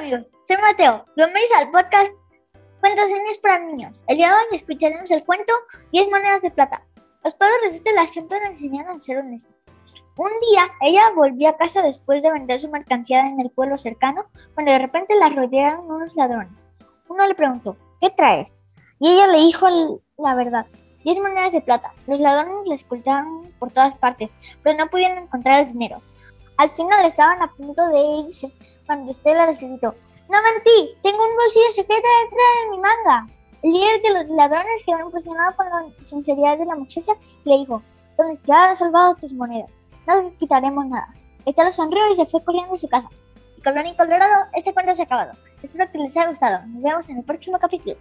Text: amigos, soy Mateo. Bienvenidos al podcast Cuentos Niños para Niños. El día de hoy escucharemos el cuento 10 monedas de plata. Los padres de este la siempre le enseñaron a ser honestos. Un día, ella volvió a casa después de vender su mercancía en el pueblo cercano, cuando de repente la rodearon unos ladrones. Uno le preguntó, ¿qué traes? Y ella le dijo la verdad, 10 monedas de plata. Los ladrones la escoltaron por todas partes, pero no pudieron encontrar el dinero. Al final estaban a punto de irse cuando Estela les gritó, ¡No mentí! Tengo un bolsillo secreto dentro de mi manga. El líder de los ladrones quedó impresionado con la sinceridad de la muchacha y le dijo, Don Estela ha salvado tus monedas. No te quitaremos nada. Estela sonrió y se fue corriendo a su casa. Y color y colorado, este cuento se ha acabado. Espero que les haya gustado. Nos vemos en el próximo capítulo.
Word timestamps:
amigos, 0.00 0.26
soy 0.48 0.56
Mateo. 0.56 1.04
Bienvenidos 1.14 1.58
al 1.58 1.70
podcast 1.70 2.10
Cuentos 2.80 3.10
Niños 3.10 3.36
para 3.36 3.58
Niños. 3.58 4.02
El 4.06 4.16
día 4.16 4.28
de 4.28 4.34
hoy 4.34 4.56
escucharemos 4.56 5.10
el 5.10 5.22
cuento 5.24 5.52
10 5.92 6.10
monedas 6.10 6.40
de 6.40 6.50
plata. 6.50 6.82
Los 7.22 7.34
padres 7.34 7.70
de 7.70 7.76
este 7.76 7.92
la 7.92 8.06
siempre 8.06 8.40
le 8.40 8.46
enseñaron 8.46 8.96
a 8.96 9.00
ser 9.00 9.18
honestos. 9.18 9.54
Un 10.16 10.30
día, 10.50 10.68
ella 10.80 11.10
volvió 11.14 11.50
a 11.50 11.58
casa 11.58 11.82
después 11.82 12.22
de 12.22 12.32
vender 12.32 12.62
su 12.62 12.70
mercancía 12.70 13.26
en 13.26 13.42
el 13.42 13.50
pueblo 13.50 13.76
cercano, 13.76 14.24
cuando 14.54 14.72
de 14.72 14.78
repente 14.78 15.14
la 15.16 15.28
rodearon 15.28 15.84
unos 15.84 16.16
ladrones. 16.16 16.64
Uno 17.08 17.28
le 17.28 17.34
preguntó, 17.34 17.76
¿qué 18.00 18.08
traes? 18.08 18.56
Y 19.00 19.10
ella 19.10 19.26
le 19.26 19.40
dijo 19.40 19.68
la 20.16 20.34
verdad, 20.34 20.64
10 21.04 21.18
monedas 21.18 21.52
de 21.52 21.60
plata. 21.60 21.92
Los 22.06 22.20
ladrones 22.20 22.66
la 22.66 22.74
escoltaron 22.74 23.52
por 23.58 23.70
todas 23.70 23.98
partes, 23.98 24.30
pero 24.62 24.78
no 24.78 24.88
pudieron 24.88 25.18
encontrar 25.18 25.60
el 25.60 25.72
dinero. 25.74 26.00
Al 26.60 26.68
final 26.72 27.06
estaban 27.06 27.40
a 27.40 27.50
punto 27.54 27.88
de 27.88 28.26
irse 28.26 28.52
cuando 28.84 29.10
Estela 29.10 29.46
les 29.46 29.60
gritó, 29.60 29.94
¡No 30.28 30.38
mentí! 30.42 30.94
Tengo 31.02 31.16
un 31.16 31.34
bolsillo 31.34 31.72
secreto 31.74 32.06
dentro 32.20 32.36
de 32.36 32.70
mi 32.70 32.78
manga. 32.82 33.26
El 33.62 33.72
líder 33.72 34.02
de 34.02 34.12
los 34.12 34.36
ladrones 34.36 34.82
quedó 34.84 35.00
impresionado 35.06 35.56
con 35.56 35.66
la 35.70 36.04
sinceridad 36.04 36.58
de 36.58 36.66
la 36.66 36.74
muchacha 36.74 37.12
y 37.46 37.48
le 37.48 37.58
dijo, 37.60 37.82
Don 38.18 38.30
Estela 38.30 38.72
ha 38.72 38.76
salvado 38.76 39.14
tus 39.14 39.32
monedas. 39.32 39.70
No 40.06 40.22
te 40.22 40.36
quitaremos 40.36 40.84
nada. 40.84 41.08
Estela 41.46 41.72
sonrió 41.72 42.12
y 42.12 42.16
se 42.16 42.26
fue 42.26 42.44
corriendo 42.44 42.74
a 42.74 42.76
su 42.76 42.88
casa. 42.88 43.08
Y 43.56 43.62
color 43.62 43.86
y 43.86 43.96
colorado, 43.96 44.44
este 44.52 44.74
cuento 44.74 44.94
se 44.94 45.00
ha 45.00 45.04
acabado. 45.06 45.32
Espero 45.62 45.90
que 45.90 45.96
les 45.96 46.14
haya 46.14 46.28
gustado. 46.28 46.66
Nos 46.66 46.82
vemos 46.82 47.08
en 47.08 47.16
el 47.16 47.24
próximo 47.24 47.58
capítulo. 47.58 47.96